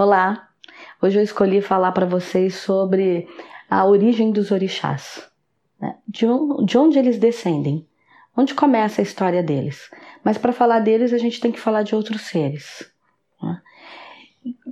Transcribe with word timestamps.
Olá! 0.00 0.50
Hoje 1.02 1.18
eu 1.18 1.24
escolhi 1.24 1.60
falar 1.60 1.90
para 1.90 2.06
vocês 2.06 2.54
sobre 2.54 3.26
a 3.68 3.84
origem 3.84 4.30
dos 4.30 4.52
orixás, 4.52 5.28
né? 5.80 5.96
de, 6.06 6.24
de 6.64 6.78
onde 6.78 7.00
eles 7.00 7.18
descendem, 7.18 7.84
onde 8.36 8.54
começa 8.54 9.00
a 9.00 9.02
história 9.02 9.42
deles. 9.42 9.90
Mas 10.22 10.38
para 10.38 10.52
falar 10.52 10.78
deles, 10.78 11.12
a 11.12 11.18
gente 11.18 11.40
tem 11.40 11.50
que 11.50 11.58
falar 11.58 11.82
de 11.82 11.96
outros 11.96 12.20
seres. 12.20 12.88
Né? 13.42 13.60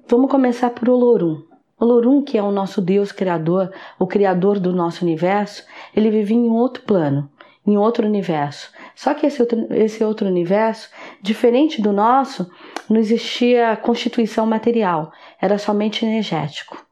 Vamos 0.08 0.30
começar 0.30 0.70
por 0.70 0.88
Olorum. 0.88 1.42
Olorum, 1.76 2.22
que 2.22 2.38
é 2.38 2.42
o 2.44 2.52
nosso 2.52 2.80
Deus 2.80 3.10
criador, 3.10 3.74
o 3.98 4.06
criador 4.06 4.60
do 4.60 4.72
nosso 4.72 5.04
universo, 5.04 5.66
ele 5.92 6.08
vivia 6.08 6.36
em 6.36 6.50
outro 6.50 6.84
plano, 6.84 7.28
em 7.66 7.76
outro 7.76 8.06
universo. 8.06 8.70
Só 8.96 9.12
que 9.12 9.26
esse 9.26 9.42
outro, 9.42 9.66
esse 9.70 10.02
outro 10.02 10.26
universo, 10.26 10.88
diferente 11.20 11.82
do 11.82 11.92
nosso, 11.92 12.50
não 12.88 12.96
existia 12.96 13.76
constituição 13.76 14.46
material, 14.46 15.12
era 15.38 15.58
somente 15.58 16.04
energético. 16.04 16.82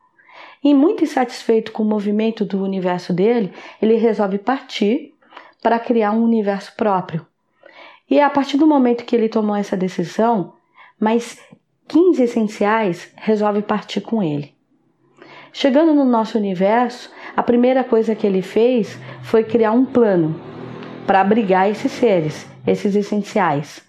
E 0.62 0.74
muito 0.74 1.02
insatisfeito 1.02 1.72
com 1.72 1.82
o 1.82 1.86
movimento 1.86 2.44
do 2.44 2.62
universo 2.62 3.12
dele, 3.12 3.50
ele 3.80 3.94
resolve 3.94 4.36
partir 4.36 5.14
para 5.62 5.78
criar 5.78 6.12
um 6.12 6.22
universo 6.22 6.74
próprio. 6.76 7.26
E 8.08 8.20
a 8.20 8.28
partir 8.28 8.58
do 8.58 8.66
momento 8.66 9.04
que 9.06 9.16
ele 9.16 9.30
tomou 9.30 9.56
essa 9.56 9.76
decisão, 9.76 10.52
mais 11.00 11.40
15 11.88 12.22
essenciais 12.22 13.10
resolvem 13.16 13.62
partir 13.62 14.02
com 14.02 14.22
ele. 14.22 14.54
Chegando 15.54 15.94
no 15.94 16.04
nosso 16.04 16.36
universo, 16.36 17.10
a 17.34 17.42
primeira 17.42 17.82
coisa 17.82 18.14
que 18.14 18.26
ele 18.26 18.42
fez 18.42 18.98
foi 19.22 19.42
criar 19.42 19.72
um 19.72 19.86
plano 19.86 20.53
para 21.06 21.20
abrigar 21.20 21.68
esses 21.68 21.92
seres, 21.92 22.46
esses 22.66 22.94
essenciais. 22.94 23.82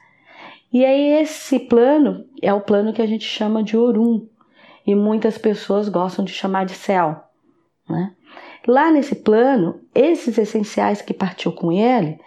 E 0.72 0.84
aí 0.86 1.22
esse 1.22 1.60
plano 1.60 2.26
é 2.42 2.54
o 2.54 2.62
plano 2.62 2.94
que 2.94 3.02
a 3.02 3.06
gente 3.06 3.26
chama 3.26 3.64
de 3.64 3.78
Orum 3.78 4.28
e 4.86 4.94
muitas 4.94 5.38
pessoas 5.38 5.88
gostam 5.88 6.26
de 6.26 6.32
chamar 6.32 6.66
de 6.66 6.74
céu. 6.74 7.24
Né? 7.90 8.12
Lá 8.68 8.92
nesse 8.92 9.16
plano, 9.16 9.80
esses 9.94 10.38
essenciais 10.38 11.02
que 11.02 11.14
partiu 11.14 11.52
com 11.52 11.72
ele, 11.72 12.20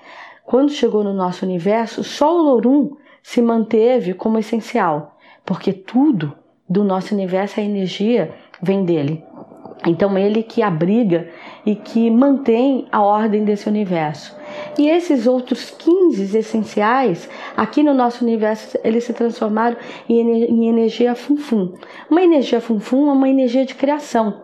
quando 0.45 0.73
chegou 0.73 1.05
no 1.05 1.13
nosso 1.13 1.45
universo, 1.45 2.03
só 2.03 2.35
o 2.35 2.43
Lorum 2.43 2.97
se 3.23 3.43
manteve 3.43 4.15
como 4.15 4.39
essencial, 4.39 5.19
porque 5.45 5.73
tudo 5.73 6.35
do 6.69 6.85
nosso 6.85 7.15
universo, 7.15 7.61
a 7.61 7.63
energia 7.63 8.35
vem 8.63 8.85
dele. 8.85 9.25
Então 9.87 10.19
ele 10.19 10.43
que 10.43 10.61
abriga 10.61 11.29
e 11.65 11.75
que 11.75 12.11
mantém 12.11 12.87
a 12.91 13.01
ordem 13.01 13.45
desse 13.45 13.69
universo. 13.69 14.37
E 14.77 14.89
esses 14.89 15.27
outros 15.27 15.71
15 15.71 16.37
essenciais, 16.37 17.29
aqui 17.57 17.83
no 17.83 17.95
nosso 17.95 18.25
universo, 18.25 18.79
eles 18.83 19.05
se 19.05 19.13
transformaram 19.13 19.77
em 20.09 20.69
energia 20.69 21.15
funfum. 21.15 21.75
Uma 22.11 22.23
energia 22.23 22.61
funfum 22.61 23.09
é 23.09 23.13
uma 23.13 23.29
energia 23.29 23.65
de 23.65 23.75
criação. 23.75 24.43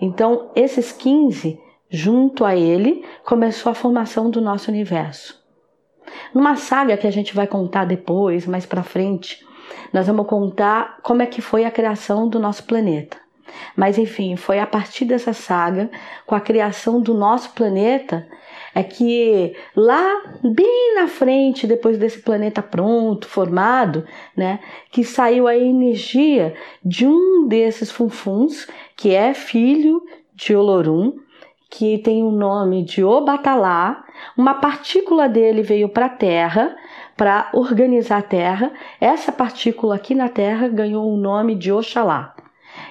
Então, 0.00 0.50
esses 0.54 0.92
15, 0.92 1.58
junto 1.90 2.44
a 2.44 2.54
ele, 2.54 3.04
começou 3.24 3.72
a 3.72 3.74
formação 3.74 4.30
do 4.30 4.40
nosso 4.40 4.70
universo. 4.70 5.42
Numa 6.32 6.56
saga 6.56 6.96
que 6.96 7.06
a 7.06 7.12
gente 7.12 7.34
vai 7.34 7.46
contar 7.46 7.84
depois, 7.84 8.46
mais 8.46 8.64
para 8.64 8.82
frente, 8.82 9.44
nós 9.92 10.06
vamos 10.06 10.26
contar 10.26 10.98
como 11.02 11.22
é 11.22 11.26
que 11.26 11.40
foi 11.40 11.64
a 11.64 11.70
criação 11.70 12.28
do 12.28 12.38
nosso 12.38 12.64
planeta. 12.64 13.27
Mas 13.76 13.98
enfim, 13.98 14.36
foi 14.36 14.58
a 14.58 14.66
partir 14.66 15.04
dessa 15.04 15.32
saga, 15.32 15.90
com 16.26 16.34
a 16.34 16.40
criação 16.40 17.00
do 17.00 17.14
nosso 17.14 17.50
planeta, 17.52 18.26
é 18.74 18.82
que 18.82 19.56
lá 19.74 20.22
bem 20.42 20.94
na 20.94 21.08
frente, 21.08 21.66
depois 21.66 21.98
desse 21.98 22.20
planeta 22.20 22.62
pronto, 22.62 23.26
formado, 23.26 24.04
né, 24.36 24.60
que 24.90 25.04
saiu 25.04 25.46
a 25.46 25.56
energia 25.56 26.54
de 26.84 27.06
um 27.06 27.46
desses 27.48 27.90
funfuns, 27.90 28.66
que 28.96 29.14
é 29.14 29.34
filho 29.34 30.02
de 30.34 30.54
Olorum, 30.54 31.18
que 31.70 31.98
tem 31.98 32.22
o 32.22 32.30
nome 32.30 32.82
de 32.82 33.04
Obatalá. 33.04 34.04
Uma 34.36 34.54
partícula 34.54 35.28
dele 35.28 35.62
veio 35.62 35.88
para 35.88 36.06
a 36.06 36.10
Terra 36.10 36.76
para 37.16 37.50
organizar 37.52 38.18
a 38.18 38.22
Terra. 38.22 38.72
Essa 39.00 39.30
partícula 39.30 39.96
aqui 39.96 40.14
na 40.14 40.28
Terra 40.28 40.68
ganhou 40.68 41.12
o 41.12 41.16
nome 41.16 41.54
de 41.54 41.70
Oxalá 41.70 42.34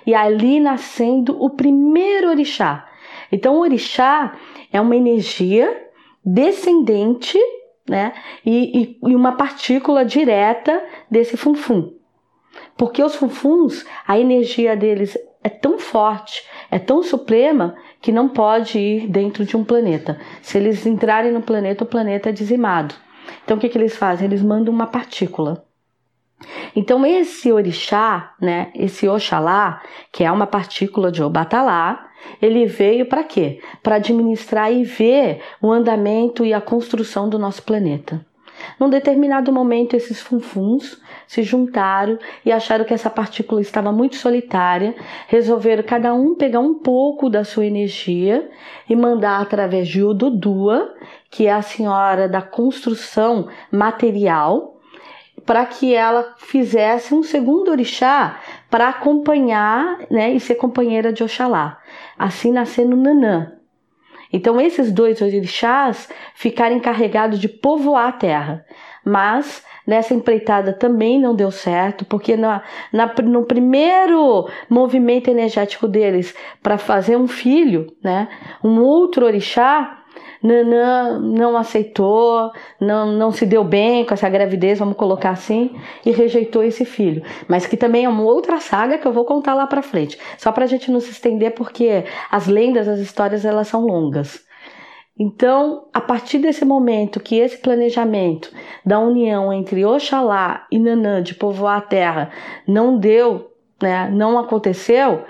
e 0.07 0.15
ali 0.15 0.61
nascendo 0.61 1.35
o 1.43 1.49
primeiro 1.49 2.29
orixá. 2.29 2.87
Então, 3.29 3.55
o 3.55 3.59
orixá 3.59 4.37
é 4.71 4.79
uma 4.79 4.95
energia 4.95 5.85
descendente, 6.23 7.37
né? 7.87 8.13
E, 8.45 8.97
e, 9.03 9.09
e 9.09 9.15
uma 9.15 9.33
partícula 9.33 10.05
direta 10.05 10.81
desse 11.11 11.35
funfum. 11.35 11.93
Porque 12.77 13.03
os 13.03 13.15
funfuns, 13.15 13.85
a 14.07 14.17
energia 14.17 14.77
deles 14.77 15.17
é 15.43 15.49
tão 15.49 15.77
forte, 15.77 16.41
é 16.71 16.79
tão 16.79 17.03
suprema, 17.03 17.75
que 18.01 18.11
não 18.11 18.29
pode 18.29 18.79
ir 18.79 19.07
dentro 19.07 19.43
de 19.43 19.57
um 19.57 19.63
planeta. 19.63 20.19
Se 20.41 20.57
eles 20.57 20.85
entrarem 20.85 21.33
no 21.33 21.41
planeta, 21.41 21.83
o 21.83 21.87
planeta 21.87 22.29
é 22.29 22.31
dizimado. 22.31 22.95
Então, 23.43 23.57
o 23.57 23.59
que, 23.59 23.67
que 23.67 23.77
eles 23.77 23.95
fazem? 23.95 24.25
Eles 24.25 24.41
mandam 24.41 24.73
uma 24.73 24.87
partícula. 24.87 25.66
Então 26.75 27.05
esse 27.05 27.51
orixá, 27.51 28.33
né, 28.39 28.71
esse 28.75 29.07
Oxalá, 29.07 29.81
que 30.11 30.23
é 30.23 30.31
uma 30.31 30.45
partícula 30.47 31.11
de 31.11 31.23
Obatalá, 31.23 32.07
ele 32.41 32.65
veio 32.65 33.05
para 33.05 33.23
quê? 33.23 33.59
Para 33.81 33.95
administrar 33.95 34.71
e 34.71 34.83
ver 34.83 35.41
o 35.61 35.71
andamento 35.71 36.45
e 36.45 36.53
a 36.53 36.61
construção 36.61 37.29
do 37.29 37.39
nosso 37.39 37.63
planeta. 37.63 38.25
Num 38.79 38.89
determinado 38.89 39.51
momento, 39.51 39.95
esses 39.95 40.19
funfuns 40.19 41.01
se 41.27 41.43
juntaram 41.43 42.17
e 42.45 42.51
acharam 42.51 42.85
que 42.85 42.93
essa 42.93 43.09
partícula 43.09 43.61
estava 43.61 43.91
muito 43.91 44.15
solitária, 44.15 44.95
resolveram 45.27 45.83
cada 45.83 46.13
um 46.13 46.35
pegar 46.35 46.59
um 46.59 46.73
pouco 46.73 47.29
da 47.29 47.43
sua 47.43 47.65
energia 47.65 48.49
e 48.89 48.95
mandar 48.95 49.41
através 49.41 49.87
de 49.87 50.03
Ododua, 50.03 50.95
que 51.29 51.47
é 51.47 51.51
a 51.51 51.61
senhora 51.61 52.27
da 52.27 52.41
construção 52.41 53.47
material, 53.71 54.76
para 55.47 55.65
que 55.65 55.95
ela 55.95 56.35
fizesse 56.37 57.15
um 57.15 57.23
segundo 57.23 57.71
orixá 57.71 58.37
para 58.69 58.89
acompanhar 58.89 59.97
né, 60.11 60.33
e 60.33 60.39
ser 60.41 60.55
companheira 60.55 61.13
de 61.13 61.23
Oxalá. 61.23 61.79
Assim 62.19 62.51
nascendo 62.51 62.97
Nanã. 62.97 63.53
Então 64.31 64.59
esses 64.59 64.91
dois 64.91 65.21
orixás 65.21 66.09
ficaram 66.35 66.75
encarregados 66.75 67.39
de 67.39 67.47
povoar 67.47 68.09
a 68.09 68.11
terra. 68.11 68.65
Mas 69.05 69.63
nessa 69.87 70.13
empreitada 70.13 70.73
também 70.73 71.17
não 71.17 71.33
deu 71.33 71.49
certo, 71.49 72.03
porque 72.03 72.35
na, 72.35 72.61
na 72.91 73.09
no 73.23 73.45
primeiro 73.45 74.49
movimento 74.69 75.29
energético 75.29 75.87
deles 75.87 76.35
para 76.61 76.77
fazer 76.77 77.15
um 77.15 77.27
filho, 77.27 77.87
né, 78.03 78.27
um 78.61 78.81
outro 78.81 79.25
orixá, 79.25 79.96
Nanã 80.47 81.19
não 81.19 81.57
aceitou, 81.57 82.51
não, 82.79 83.11
não 83.11 83.31
se 83.31 83.45
deu 83.45 83.63
bem 83.63 84.05
com 84.05 84.13
essa 84.13 84.29
gravidez, 84.29 84.79
vamos 84.79 84.95
colocar 84.95 85.31
assim, 85.31 85.75
e 86.05 86.11
rejeitou 86.11 86.63
esse 86.63 86.85
filho. 86.85 87.21
Mas 87.47 87.65
que 87.65 87.75
também 87.75 88.05
é 88.05 88.09
uma 88.09 88.23
outra 88.23 88.59
saga 88.59 88.97
que 88.97 89.05
eu 89.05 89.11
vou 89.11 89.25
contar 89.25 89.53
lá 89.53 89.67
para 89.67 89.81
frente. 89.81 90.17
Só 90.37 90.51
para 90.51 90.63
a 90.63 90.67
gente 90.67 90.89
não 90.89 91.01
se 91.01 91.11
estender, 91.11 91.53
porque 91.53 92.05
as 92.31 92.47
lendas, 92.47 92.87
as 92.87 92.99
histórias, 92.99 93.43
elas 93.43 93.67
são 93.67 93.85
longas. 93.85 94.45
Então, 95.19 95.87
a 95.93 95.99
partir 95.99 96.37
desse 96.37 96.63
momento 96.63 97.19
que 97.19 97.37
esse 97.37 97.57
planejamento 97.57 98.51
da 98.85 98.99
união 98.99 99.51
entre 99.51 99.83
Oxalá 99.83 100.67
e 100.71 100.77
Nanã 100.77 101.21
de 101.21 101.33
povoar 101.33 101.77
a 101.79 101.81
terra 101.81 102.29
não 102.67 102.97
deu, 102.97 103.51
né, 103.81 104.09
não 104.11 104.37
aconteceu, 104.37 105.25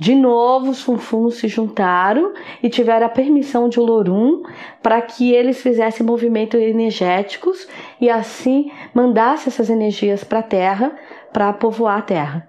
de 0.00 0.14
novo, 0.14 0.70
os 0.70 0.80
funfuns 0.80 1.34
se 1.34 1.46
juntaram 1.46 2.32
e 2.62 2.70
tiveram 2.70 3.04
a 3.04 3.10
permissão 3.10 3.68
de 3.68 3.78
Olorum 3.78 4.42
para 4.82 4.98
que 5.02 5.30
eles 5.34 5.60
fizessem 5.60 6.06
movimentos 6.06 6.58
energéticos 6.58 7.68
e 8.00 8.08
assim 8.08 8.72
mandassem 8.94 9.48
essas 9.48 9.68
energias 9.68 10.24
para 10.24 10.38
a 10.38 10.42
Terra 10.42 10.90
para 11.34 11.52
povoar 11.52 11.98
a 11.98 12.02
Terra. 12.02 12.48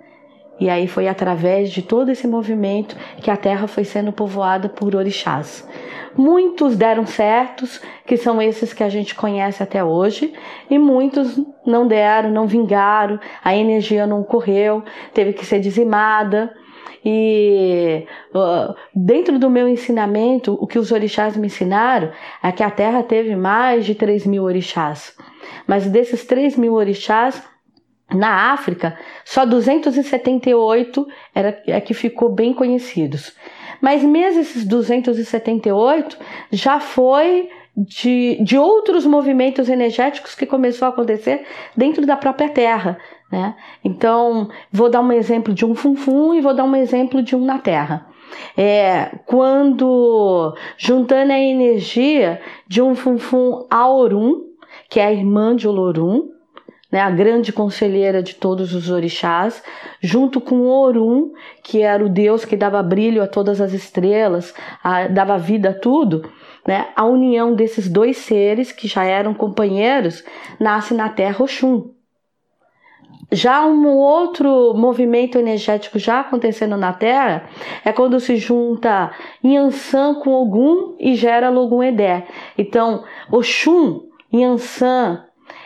E 0.61 0.69
aí 0.69 0.87
foi 0.87 1.09
através 1.09 1.71
de 1.71 1.81
todo 1.81 2.09
esse 2.09 2.25
movimento 2.25 2.95
que 3.21 3.29
a 3.29 3.35
Terra 3.35 3.67
foi 3.67 3.83
sendo 3.83 4.13
povoada 4.13 4.69
por 4.69 4.95
orixás. 4.95 5.67
Muitos 6.15 6.77
deram 6.77 7.05
certos, 7.05 7.81
que 8.05 8.15
são 8.15 8.41
esses 8.41 8.71
que 8.71 8.83
a 8.83 8.89
gente 8.89 9.13
conhece 9.13 9.61
até 9.61 9.83
hoje, 9.83 10.33
e 10.69 10.77
muitos 10.77 11.37
não 11.65 11.85
deram, 11.85 12.29
não 12.31 12.47
vingaram, 12.47 13.19
a 13.43 13.53
energia 13.55 14.07
não 14.07 14.23
correu, 14.23 14.83
teve 15.13 15.33
que 15.33 15.45
ser 15.45 15.59
dizimada. 15.59 16.53
E 17.03 18.05
dentro 18.93 19.39
do 19.39 19.49
meu 19.49 19.67
ensinamento, 19.67 20.57
o 20.61 20.67
que 20.67 20.77
os 20.77 20.91
orixás 20.91 21.35
me 21.35 21.47
ensinaram 21.47 22.11
é 22.43 22.51
que 22.51 22.63
a 22.63 22.69
Terra 22.69 23.01
teve 23.03 23.35
mais 23.35 23.85
de 23.85 23.95
3 23.95 24.25
mil 24.25 24.43
orixás. 24.43 25.15
Mas 25.65 25.85
desses 25.85 26.25
3 26.25 26.55
mil 26.57 26.73
orixás, 26.73 27.41
na 28.13 28.51
África, 28.51 28.97
só 29.23 29.45
278 29.45 31.07
era, 31.33 31.61
é 31.65 31.79
que 31.79 31.93
ficou 31.93 32.29
bem 32.29 32.53
conhecidos. 32.53 33.35
Mas 33.79 34.03
mesmo 34.03 34.41
esses 34.41 34.65
278 34.65 36.17
já 36.51 36.79
foi 36.79 37.49
de, 37.75 38.37
de 38.43 38.57
outros 38.57 39.05
movimentos 39.05 39.69
energéticos 39.69 40.35
que 40.35 40.45
começou 40.45 40.85
a 40.85 40.89
acontecer 40.89 41.45
dentro 41.75 42.05
da 42.05 42.17
própria 42.17 42.49
Terra. 42.49 42.97
Né? 43.31 43.55
Então, 43.83 44.49
vou 44.71 44.89
dar 44.89 45.01
um 45.01 45.11
exemplo 45.11 45.53
de 45.53 45.65
um 45.65 45.73
funfum 45.73 46.33
e 46.33 46.41
vou 46.41 46.53
dar 46.53 46.65
um 46.65 46.75
exemplo 46.75 47.21
de 47.23 47.35
um 47.35 47.45
na 47.45 47.59
Terra. 47.59 48.07
É, 48.57 49.11
quando 49.25 50.55
juntando 50.77 51.33
a 51.33 51.39
energia 51.39 52.41
de 52.67 52.81
um 52.81 52.95
funfum 52.95 53.65
Aurum, 53.69 54.51
que 54.89 54.99
é 54.99 55.05
a 55.05 55.11
irmã 55.11 55.55
de 55.55 55.67
Olorum, 55.67 56.29
né, 56.91 56.99
a 56.99 57.09
grande 57.09 57.53
conselheira 57.53 58.21
de 58.21 58.35
todos 58.35 58.75
os 58.75 58.89
orixás, 58.89 59.63
junto 60.01 60.41
com 60.41 60.67
Orum, 60.67 61.31
que 61.63 61.81
era 61.81 62.03
o 62.03 62.09
deus 62.09 62.43
que 62.43 62.57
dava 62.57 62.83
brilho 62.83 63.23
a 63.23 63.27
todas 63.27 63.61
as 63.61 63.71
estrelas, 63.71 64.53
a, 64.83 65.07
dava 65.07 65.37
vida 65.37 65.69
a 65.69 65.73
tudo, 65.73 66.29
né, 66.67 66.89
a 66.95 67.05
união 67.05 67.53
desses 67.53 67.89
dois 67.89 68.17
seres, 68.17 68.71
que 68.71 68.87
já 68.87 69.03
eram 69.03 69.33
companheiros, 69.33 70.23
nasce 70.59 70.93
na 70.93 71.09
Terra 71.09 71.43
Oxum. 71.43 71.91
Já 73.31 73.65
um 73.65 73.87
outro 73.87 74.73
movimento 74.73 75.37
energético 75.37 75.97
já 75.97 76.19
acontecendo 76.19 76.75
na 76.75 76.91
Terra 76.91 77.49
é 77.85 77.93
quando 77.93 78.19
se 78.19 78.35
junta 78.35 79.11
Yansan 79.43 80.15
com 80.15 80.33
Ogum 80.33 80.97
e 80.99 81.15
gera 81.15 81.49
Logum 81.49 81.81
Edé. 81.81 82.27
Então, 82.57 83.05
Oxum, 83.31 84.01
Yansan, 84.33 85.23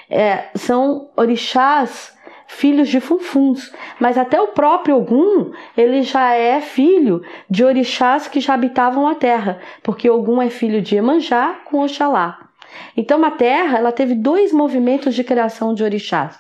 é, 0.08 0.50
são 0.54 1.10
orixás 1.18 2.15
filhos 2.48 2.90
de 2.90 3.00
funfuns, 3.00 3.74
mas 4.00 4.18
até 4.18 4.40
o 4.40 4.50
próprio 4.50 4.98
Ogum, 4.98 5.52
ele 5.76 6.04
já 6.04 6.34
é 6.34 6.62
filho 6.62 7.22
de 7.50 7.64
orixás 7.64 8.28
que 8.28 8.40
já 8.40 8.54
habitavam 8.54 9.08
a 9.08 9.16
terra, 9.16 9.60
porque 9.84 10.10
Ogum 10.10 10.42
é 10.42 10.50
filho 10.50 10.82
de 10.82 10.96
Emanjá 10.96 11.60
com 11.66 11.84
Oxalá. 11.84 12.50
Então 12.96 13.24
a 13.24 13.32
terra, 13.32 13.78
ela 13.78 13.92
teve 13.92 14.16
dois 14.16 14.52
movimentos 14.52 15.16
de 15.16 15.24
criação 15.24 15.74
de 15.74 15.84
orixás. 15.84 16.38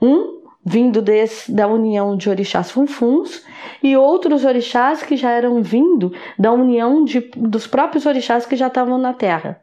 Um 0.00 0.40
vindo 0.64 1.00
desse, 1.00 1.50
da 1.50 1.66
união 1.66 2.16
de 2.16 2.28
orixás 2.28 2.70
funfuns 2.70 3.44
e 3.82 3.96
outros 3.96 4.44
orixás 4.44 5.02
que 5.02 5.16
já 5.16 5.30
eram 5.30 5.62
vindo 5.62 6.12
da 6.38 6.52
união 6.52 7.02
de, 7.02 7.20
dos 7.34 7.66
próprios 7.66 8.04
orixás 8.04 8.44
que 8.44 8.56
já 8.56 8.66
estavam 8.66 8.98
na 8.98 9.14
terra. 9.14 9.62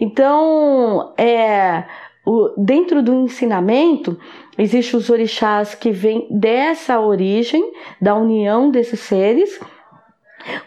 Então, 0.00 1.12
é, 1.16 1.84
o, 2.30 2.54
dentro 2.56 3.02
do 3.02 3.12
ensinamento, 3.12 4.16
existem 4.56 4.98
os 4.98 5.10
orixás 5.10 5.74
que 5.74 5.90
vêm 5.90 6.28
dessa 6.30 7.00
origem, 7.00 7.72
da 8.00 8.14
união 8.14 8.70
desses 8.70 9.00
seres, 9.00 9.58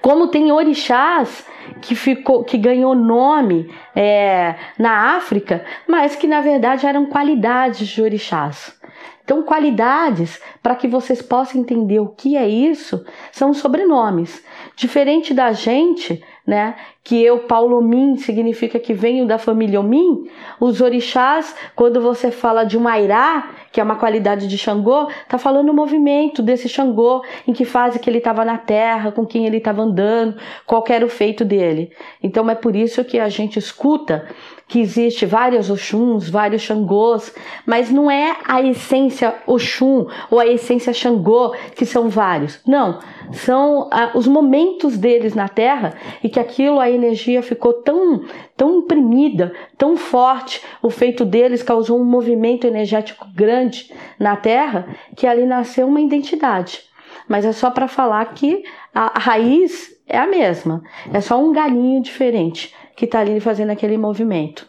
como 0.01 0.27
tem 0.27 0.51
orixás 0.51 1.48
que 1.81 1.95
ficou, 1.95 2.44
que 2.44 2.57
ganhou 2.57 2.94
nome 2.94 3.74
é, 3.95 4.56
na 4.77 5.15
África, 5.15 5.63
mas 5.88 6.18
que 6.18 6.27
na 6.27 6.42
verdade 6.42 6.86
eram 6.86 7.06
qualidades 7.06 7.88
de 7.88 8.01
orixás. 8.01 8.77
Então, 9.24 9.42
qualidades, 9.42 10.42
para 10.62 10.75
que 10.75 10.86
vocês 10.86 11.21
possam 11.21 11.62
entender 11.62 12.00
o 12.00 12.10
que 12.10 12.36
é 12.36 12.45
isso, 12.45 13.06
são 13.31 13.54
sobrenomes. 13.54 14.44
Diferente 14.75 15.33
da 15.33 15.54
gente, 15.54 16.21
né? 16.45 16.75
Que 17.04 17.22
eu, 17.22 17.40
Paulo 17.40 17.82
Min, 17.82 18.16
significa 18.16 18.80
que 18.80 18.94
venho 18.94 19.28
da 19.28 19.38
família 19.38 19.80
Omin. 19.80 20.30
Os 20.60 20.80
orixás, 20.80 21.54
quando 21.76 22.00
você 22.00 22.32
fala 22.32 22.64
de 22.64 22.78
um 22.78 22.88
Airá, 22.88 23.50
que 23.74 23.82
é 23.82 23.84
uma 23.84 23.96
qualidade 23.96 24.48
de 24.48 24.58
Xangô, 24.58 25.10
tá 25.28 25.38
falando 25.38 25.70
o 25.70 25.74
movimento 25.74 26.42
desse 26.42 26.70
Xangô, 26.70 27.24
em 27.48 27.52
que 27.52 27.66
fase 27.66 28.00
que 28.00 28.10
ele 28.10 28.20
estava 28.20 28.46
na 28.46 28.58
terra, 28.58 29.12
com 29.12 29.26
quem 29.26 29.46
ele 29.46 29.58
estava 29.58 29.82
andando, 29.82 30.38
qual 30.66 30.84
era 30.88 31.06
o 31.06 31.10
feito 31.10 31.44
dele. 31.44 31.92
Então 32.22 32.50
é 32.50 32.56
por 32.56 32.76
isso 32.76 33.04
que 33.04 33.20
a 33.20 33.28
gente 33.28 33.60
escuta 33.60 34.26
que 34.68 34.80
existe 34.80 35.26
vários 35.26 35.70
Oxuns, 35.70 36.30
vários 36.30 36.62
Xangôs, 36.62 37.34
mas 37.66 37.92
não 37.92 38.10
é 38.10 38.38
a 38.48 38.62
essência 38.62 39.36
Oxum 39.46 40.08
ou 40.32 40.40
a 40.40 40.48
essência 40.48 40.94
Xangô 40.94 41.54
que 41.76 41.86
são 41.86 42.10
vários. 42.10 42.60
Não, 42.66 43.00
são 43.32 43.90
ah, 43.92 44.12
os 44.16 44.28
momentos 44.28 44.98
deles 44.98 45.36
na 45.36 45.48
Terra 45.48 45.94
e 46.24 46.30
que 46.30 46.40
aquilo, 46.40 46.80
a 46.80 46.90
energia 46.94 47.42
ficou 47.42 47.74
tão, 47.74 48.24
tão 48.56 48.80
imprimida, 48.80 49.54
tão 49.78 49.98
forte, 49.98 50.62
o 50.81 50.90
feito 50.90 51.25
deles 51.25 51.63
causou 51.63 52.00
um 52.00 52.06
movimento 52.06 52.66
energético 52.68 53.25
grande 53.36 53.92
na 54.19 54.36
Terra 54.36 54.88
que 55.16 55.28
ali 55.28 55.45
nasceu 55.45 55.88
uma 55.88 56.01
identidade. 56.01 56.81
Mas 57.28 57.45
é 57.45 57.51
só 57.51 57.69
para 57.72 57.88
falar 57.88 58.25
que 58.34 58.63
a 58.94 59.19
raiz 59.19 59.92
é 60.07 60.18
a 60.18 60.28
mesma, 60.28 60.84
é 61.13 61.22
só 61.22 61.42
um 61.42 61.51
galinho 61.51 62.01
diferente 62.01 62.74
que 62.96 63.06
está 63.06 63.19
ali 63.19 63.39
fazendo 63.39 63.72
aquele 63.72 63.98
movimento. 63.98 64.68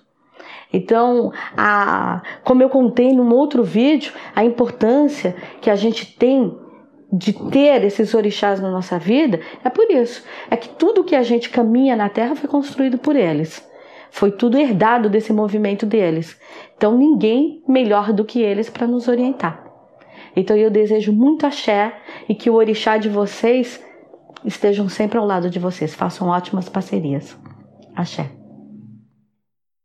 Então, 0.73 1.33
a, 1.57 2.21
como 2.43 2.63
eu 2.63 2.69
contei 2.69 3.13
num 3.13 3.33
outro 3.33 3.63
vídeo, 3.63 4.13
a 4.35 4.45
importância 4.45 5.37
que 5.61 5.71
a 5.71 5.77
gente 5.77 6.17
tem 6.17 6.59
de 7.17 7.33
ter 7.51 7.85
esses 7.85 8.13
orixás 8.13 8.61
na 8.61 8.71
nossa 8.71 8.99
vida 8.99 9.41
é 9.65 9.71
por 9.71 9.89
isso. 9.91 10.25
É 10.51 10.57
que 10.57 10.69
tudo 10.69 11.05
que 11.05 11.15
a 11.15 11.23
gente 11.23 11.49
caminha 11.49 11.95
na 11.95 12.09
Terra 12.09 12.35
foi 12.35 12.49
construído 12.49 12.99
por 12.99 13.15
eles. 13.15 13.67
Foi 14.11 14.31
tudo 14.31 14.59
herdado 14.59 15.09
desse 15.09 15.33
movimento 15.33 15.87
deles. 15.87 16.39
Então, 16.77 16.97
ninguém 16.97 17.63
melhor 17.69 18.13
do 18.13 18.25
que 18.25 18.41
eles 18.41 18.69
para 18.69 18.87
nos 18.87 19.09
orientar. 19.09 19.65
Então, 20.37 20.57
eu 20.57 20.71
desejo 20.71 21.13
muito 21.13 21.47
axé 21.47 21.97
e 22.29 22.35
que 22.35 22.51
o 22.51 22.55
orixá 22.55 22.97
de 22.97 23.09
vocês 23.09 23.83
estejam 24.45 24.89
sempre 24.89 25.19
ao 25.19 25.27
lado 25.27 25.49
de 25.49 25.59
vocês. 25.59 25.95
Façam 25.95 26.29
ótimas 26.29 26.69
parcerias. 26.69 27.37
Axé. 27.95 28.44